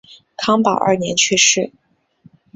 [0.35, 1.71] 康保二年去世。